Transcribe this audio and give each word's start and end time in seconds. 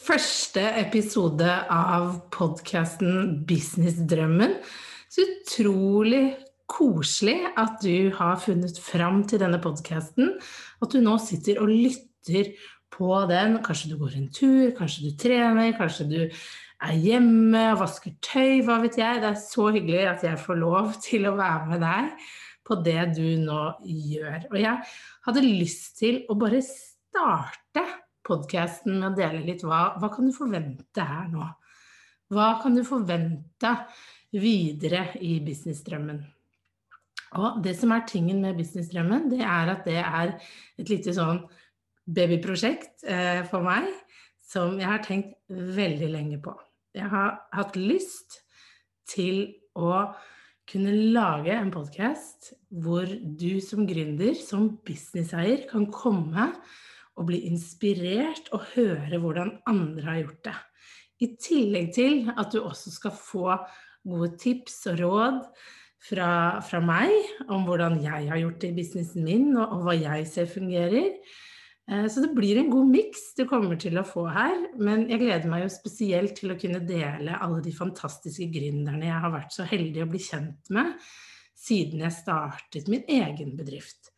Første 0.00 0.62
episode 0.80 1.44
av 1.68 2.14
podkasten 2.32 3.42
Businessdrømmen. 3.44 4.54
Så 5.12 5.26
utrolig 5.26 6.22
koselig 6.70 7.36
at 7.60 7.82
du 7.84 8.08
har 8.16 8.40
funnet 8.40 8.80
fram 8.80 9.20
til 9.28 9.42
denne 9.42 9.60
podkasten. 9.60 10.38
At 10.80 10.96
du 10.96 11.04
nå 11.04 11.18
sitter 11.20 11.60
og 11.60 11.68
lytter 11.68 12.54
på 12.96 13.12
den. 13.28 13.60
Kanskje 13.66 13.92
du 13.92 13.98
går 14.00 14.16
en 14.22 14.32
tur, 14.32 14.72
kanskje 14.78 15.10
du 15.10 15.20
trener, 15.20 15.76
kanskje 15.76 16.08
du 16.08 16.18
er 16.24 16.96
hjemme 16.96 17.68
og 17.74 17.82
vasker 17.84 18.16
tøy, 18.24 18.64
hva 18.64 18.80
vet 18.80 18.96
jeg. 19.02 19.20
Det 19.20 19.34
er 19.34 19.40
så 19.44 19.68
hyggelig 19.68 20.04
at 20.16 20.28
jeg 20.30 20.44
får 20.48 20.62
lov 20.64 20.94
til 21.10 21.28
å 21.28 21.36
være 21.36 21.74
med 21.74 21.84
deg 21.84 22.28
på 22.64 22.80
det 22.88 23.02
du 23.20 23.26
nå 23.44 23.64
gjør. 23.84 24.48
Og 24.48 24.62
jeg 24.64 24.92
hadde 25.28 25.50
lyst 25.50 25.98
til 26.00 26.22
å 26.32 26.40
bare 26.40 26.64
starte 26.64 27.84
podkasten 28.30 28.98
med 28.98 29.10
å 29.10 29.16
dele 29.18 29.44
litt 29.44 29.64
hva, 29.66 29.96
hva 30.00 30.10
kan 30.12 30.28
du 30.28 30.34
forvente 30.34 31.04
her 31.06 31.28
nå? 31.32 31.46
Hva 32.30 32.52
kan 32.62 32.76
du 32.78 32.84
forvente 32.86 33.72
videre 34.38 35.08
i 35.26 35.38
businessdrømmen? 35.42 36.20
Og 37.38 37.60
det 37.62 37.76
som 37.78 37.92
er 37.94 38.06
tingen 38.10 38.40
med 38.42 38.58
businessdrømmen, 38.58 39.28
det 39.30 39.42
er 39.46 39.72
at 39.74 39.84
det 39.86 39.98
er 40.02 40.34
et 40.78 40.90
lite 40.90 41.14
sånn 41.14 41.44
babyprosjekt 42.10 43.04
eh, 43.06 43.42
for 43.50 43.66
meg 43.66 43.90
som 44.50 44.78
jeg 44.80 44.90
har 44.90 45.02
tenkt 45.04 45.36
veldig 45.50 46.10
lenge 46.10 46.40
på. 46.42 46.54
Jeg 46.96 47.06
har 47.12 47.36
hatt 47.54 47.78
lyst 47.78 48.40
til 49.10 49.44
å 49.78 50.10
kunne 50.70 50.94
lage 51.14 51.54
en 51.54 51.70
podkast 51.74 52.52
hvor 52.82 53.06
du 53.06 53.60
som 53.62 53.86
gründer, 53.86 54.34
som 54.38 54.68
businesseier, 54.86 55.66
kan 55.70 55.86
komme 55.94 56.50
og 57.20 57.28
bli 57.28 57.42
inspirert 57.50 58.48
og 58.56 58.64
høre 58.74 59.20
hvordan 59.20 59.58
andre 59.68 60.06
har 60.06 60.22
gjort 60.22 60.42
det. 60.48 60.56
I 61.20 61.28
tillegg 61.36 61.92
til 61.92 62.30
at 62.32 62.48
du 62.54 62.62
også 62.62 62.92
skal 62.94 63.12
få 63.12 63.52
gode 64.08 64.32
tips 64.40 64.86
og 64.88 65.02
råd 65.02 65.38
fra, 66.00 66.30
fra 66.64 66.80
meg 66.80 67.12
om 67.52 67.66
hvordan 67.68 68.00
jeg 68.00 68.30
har 68.30 68.40
gjort 68.40 68.60
det 68.62 68.72
i 68.72 68.76
businessen 68.78 69.26
min, 69.26 69.50
og, 69.52 69.66
og 69.76 69.84
hva 69.84 69.96
jeg 70.00 70.28
ser 70.30 70.48
fungerer. 70.48 71.10
Eh, 71.90 72.06
så 72.08 72.24
det 72.24 72.32
blir 72.36 72.60
en 72.60 72.70
god 72.72 72.88
miks 72.88 73.30
du 73.36 73.44
kommer 73.50 73.76
til 73.80 74.00
å 74.00 74.06
få 74.06 74.24
her. 74.32 74.56
Men 74.80 75.08
jeg 75.10 75.20
gleder 75.24 75.50
meg 75.52 75.66
jo 75.66 75.72
spesielt 75.74 76.38
til 76.40 76.54
å 76.54 76.58
kunne 76.60 76.80
dele 76.88 77.36
alle 77.36 77.60
de 77.64 77.74
fantastiske 77.76 78.48
gründerne 78.54 79.10
jeg 79.10 79.24
har 79.26 79.34
vært 79.34 79.56
så 79.56 79.68
heldig 79.68 80.06
å 80.06 80.10
bli 80.10 80.22
kjent 80.24 80.72
med 80.72 80.96
siden 81.60 82.00
jeg 82.00 82.16
startet 82.16 82.88
min 82.88 83.04
egen 83.04 83.52
bedrift. 83.58 84.08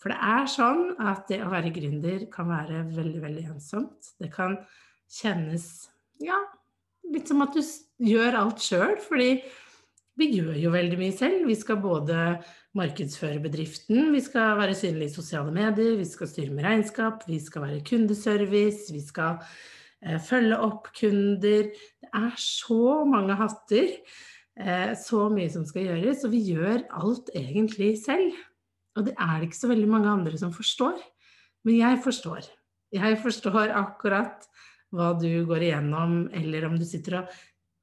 For 0.00 0.12
det 0.12 0.18
er 0.20 0.48
sånn 0.50 0.82
at 1.00 1.28
det 1.30 1.40
å 1.44 1.52
være 1.52 1.72
gründer 1.74 2.26
kan 2.32 2.50
være 2.50 2.84
veldig, 2.92 3.20
veldig 3.22 3.44
ensomt. 3.54 4.12
Det 4.20 4.28
kan 4.34 4.58
kjennes 5.08 5.88
ja, 6.22 6.36
litt 7.12 7.30
som 7.30 7.44
at 7.44 7.56
du 7.56 7.62
gjør 8.04 8.36
alt 8.42 8.62
sjøl, 8.62 8.96
fordi 9.02 9.30
vi 10.16 10.30
gjør 10.32 10.56
jo 10.58 10.72
veldig 10.72 10.98
mye 11.00 11.14
selv. 11.16 11.44
Vi 11.48 11.56
skal 11.58 11.80
både 11.82 12.20
markedsføre 12.76 13.40
bedriften, 13.44 14.12
vi 14.14 14.22
skal 14.24 14.56
være 14.60 14.76
synlige 14.76 15.12
i 15.12 15.16
sosiale 15.16 15.52
medier, 15.52 15.96
vi 15.98 16.08
skal 16.08 16.30
styre 16.30 16.54
med 16.56 16.64
regnskap, 16.66 17.24
vi 17.28 17.40
skal 17.40 17.66
være 17.66 17.84
kundeservice, 17.88 18.92
vi 18.92 19.02
skal 19.04 19.38
eh, 20.04 20.20
følge 20.20 20.60
opp 20.64 20.90
kunder. 20.96 21.70
Det 21.72 22.10
er 22.12 22.34
så 22.40 23.04
mange 23.08 23.36
hatter, 23.36 23.94
eh, 24.60 24.92
så 25.00 25.26
mye 25.32 25.52
som 25.52 25.64
skal 25.68 25.88
gjøres, 25.90 26.24
og 26.24 26.36
vi 26.36 26.44
gjør 26.52 26.84
alt 27.00 27.32
egentlig 27.36 27.94
selv. 28.04 28.36
Og 28.96 29.08
det 29.08 29.16
er 29.16 29.34
det 29.38 29.50
ikke 29.50 29.62
så 29.62 29.70
veldig 29.70 29.90
mange 29.90 30.12
andre 30.12 30.38
som 30.40 30.54
forstår. 30.54 30.96
Men 31.66 31.80
jeg 31.80 32.00
forstår. 32.04 32.48
Jeg 32.94 33.18
forstår 33.20 33.74
akkurat 33.76 34.46
hva 34.94 35.10
du 35.18 35.44
går 35.48 35.66
igjennom, 35.66 36.26
eller 36.34 36.68
om 36.68 36.76
du 36.78 36.84
sitter 36.86 37.20
og 37.20 37.32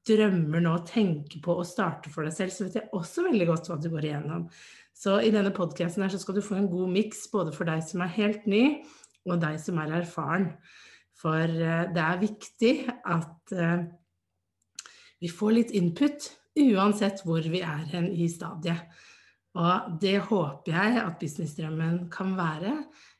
drømmer 0.08 0.64
nå 0.64 0.72
og 0.78 0.86
tenker 0.88 1.40
på 1.44 1.56
å 1.56 1.66
starte 1.66 2.10
for 2.12 2.26
deg 2.26 2.34
selv, 2.36 2.52
så 2.52 2.66
vet 2.66 2.78
jeg 2.80 2.90
også 2.96 3.24
veldig 3.28 3.46
godt 3.48 3.70
hva 3.70 3.78
du 3.80 3.88
går 3.92 4.08
igjennom. 4.08 4.46
Så 4.94 5.18
i 5.24 5.32
denne 5.34 5.52
podkasten 5.54 6.04
skal 6.12 6.38
du 6.38 6.44
få 6.44 6.58
en 6.58 6.70
god 6.70 6.92
miks 6.92 7.24
både 7.32 7.54
for 7.54 7.68
deg 7.68 7.82
som 7.86 8.04
er 8.04 8.12
helt 8.18 8.48
ny, 8.50 8.64
og 9.24 9.40
deg 9.42 9.58
som 9.60 9.80
er 9.80 9.96
erfaren. 10.00 10.50
For 11.18 11.48
uh, 11.48 11.84
det 11.94 12.04
er 12.04 12.22
viktig 12.22 12.72
at 12.90 13.54
uh, 13.56 13.84
vi 15.22 15.30
får 15.32 15.56
litt 15.56 15.74
input 15.76 16.28
uansett 16.60 17.24
hvor 17.24 17.44
vi 17.50 17.62
er 17.64 17.84
hen 17.94 18.10
i 18.12 18.28
stadiet. 18.30 18.84
Og 19.54 19.98
det 20.02 20.16
håper 20.26 20.72
jeg 20.74 20.98
at 20.98 21.18
Businessdrømmen 21.20 22.08
kan 22.12 22.34
være. 22.38 22.74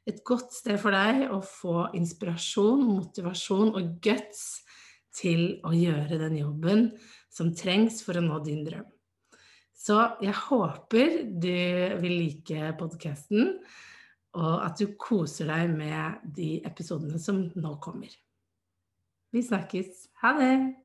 Et 0.07 0.19
godt 0.27 0.51
sted 0.53 0.81
for 0.83 0.95
deg 0.95 1.29
å 1.31 1.39
få 1.47 1.89
inspirasjon, 1.95 2.83
motivasjon 2.89 3.71
og 3.79 3.95
guts 4.03 4.65
til 5.15 5.61
å 5.63 5.71
gjøre 5.77 6.19
den 6.25 6.41
jobben 6.41 6.89
som 7.33 7.55
trengs 7.55 8.03
for 8.03 8.19
å 8.19 8.25
nå 8.25 8.41
din 8.45 8.65
drøm. 8.67 8.87
Så 9.85 9.99
jeg 10.25 10.35
håper 10.49 11.17
du 11.29 11.55
vil 12.03 12.15
like 12.19 12.75
podkasten, 12.81 13.59
og 14.35 14.55
at 14.65 14.81
du 14.81 14.97
koser 14.99 15.51
deg 15.53 15.71
med 15.77 16.25
de 16.35 16.57
episodene 16.67 17.21
som 17.23 17.45
nå 17.55 17.77
kommer. 17.85 18.11
Vi 19.35 19.43
snakkes. 19.43 20.09
Ha 20.23 20.35
det! 20.39 20.84